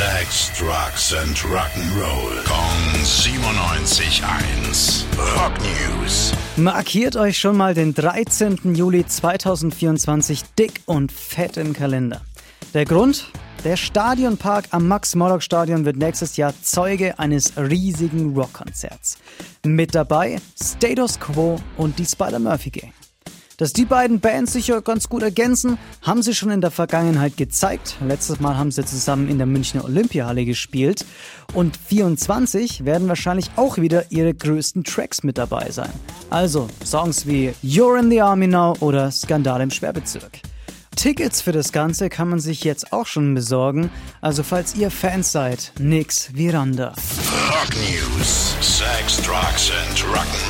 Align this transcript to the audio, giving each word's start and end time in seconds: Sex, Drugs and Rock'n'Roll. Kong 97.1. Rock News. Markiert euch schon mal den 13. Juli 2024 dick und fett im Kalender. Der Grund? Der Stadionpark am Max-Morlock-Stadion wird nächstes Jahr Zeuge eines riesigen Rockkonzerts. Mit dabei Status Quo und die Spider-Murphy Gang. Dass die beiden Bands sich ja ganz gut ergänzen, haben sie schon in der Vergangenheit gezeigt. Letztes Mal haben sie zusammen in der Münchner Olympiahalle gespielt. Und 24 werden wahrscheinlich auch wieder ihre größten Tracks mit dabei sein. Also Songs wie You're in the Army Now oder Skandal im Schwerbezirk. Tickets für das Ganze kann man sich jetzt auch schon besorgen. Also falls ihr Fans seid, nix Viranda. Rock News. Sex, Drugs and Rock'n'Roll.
Sex, 0.00 0.56
Drugs 0.58 1.12
and 1.12 1.36
Rock'n'Roll. 1.36 2.42
Kong 2.46 3.02
97.1. 3.02 5.04
Rock 5.36 5.52
News. 5.60 6.32
Markiert 6.56 7.16
euch 7.16 7.36
schon 7.36 7.58
mal 7.58 7.74
den 7.74 7.92
13. 7.92 8.74
Juli 8.74 9.04
2024 9.04 10.44
dick 10.58 10.80
und 10.86 11.12
fett 11.12 11.58
im 11.58 11.74
Kalender. 11.74 12.22
Der 12.72 12.86
Grund? 12.86 13.26
Der 13.62 13.76
Stadionpark 13.76 14.68
am 14.70 14.88
Max-Morlock-Stadion 14.88 15.84
wird 15.84 15.98
nächstes 15.98 16.38
Jahr 16.38 16.54
Zeuge 16.62 17.18
eines 17.18 17.58
riesigen 17.58 18.34
Rockkonzerts. 18.34 19.18
Mit 19.66 19.94
dabei 19.94 20.40
Status 20.58 21.20
Quo 21.20 21.60
und 21.76 21.98
die 21.98 22.06
Spider-Murphy 22.06 22.70
Gang. 22.70 22.94
Dass 23.60 23.74
die 23.74 23.84
beiden 23.84 24.20
Bands 24.20 24.54
sich 24.54 24.68
ja 24.68 24.80
ganz 24.80 25.10
gut 25.10 25.22
ergänzen, 25.22 25.76
haben 26.00 26.22
sie 26.22 26.34
schon 26.34 26.50
in 26.50 26.62
der 26.62 26.70
Vergangenheit 26.70 27.36
gezeigt. 27.36 27.96
Letztes 28.02 28.40
Mal 28.40 28.56
haben 28.56 28.70
sie 28.70 28.86
zusammen 28.86 29.28
in 29.28 29.36
der 29.36 29.46
Münchner 29.46 29.84
Olympiahalle 29.84 30.46
gespielt. 30.46 31.04
Und 31.52 31.76
24 31.76 32.86
werden 32.86 33.06
wahrscheinlich 33.08 33.50
auch 33.56 33.76
wieder 33.76 34.10
ihre 34.10 34.32
größten 34.32 34.82
Tracks 34.84 35.22
mit 35.24 35.36
dabei 35.36 35.70
sein. 35.72 35.90
Also 36.30 36.68
Songs 36.82 37.26
wie 37.26 37.52
You're 37.62 38.00
in 38.00 38.10
the 38.10 38.22
Army 38.22 38.46
Now 38.46 38.76
oder 38.80 39.10
Skandal 39.10 39.60
im 39.60 39.70
Schwerbezirk. 39.70 40.40
Tickets 40.96 41.42
für 41.42 41.52
das 41.52 41.70
Ganze 41.70 42.08
kann 42.08 42.30
man 42.30 42.40
sich 42.40 42.64
jetzt 42.64 42.94
auch 42.94 43.06
schon 43.06 43.34
besorgen. 43.34 43.90
Also 44.22 44.42
falls 44.42 44.74
ihr 44.74 44.90
Fans 44.90 45.32
seid, 45.32 45.72
nix 45.78 46.34
Viranda. 46.34 46.94
Rock 47.50 47.74
News. 47.76 48.56
Sex, 48.62 49.18
Drugs 49.22 49.70
and 49.70 49.98
Rock'n'Roll. 49.98 50.49